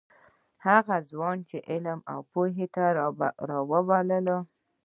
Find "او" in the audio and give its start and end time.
2.13-2.19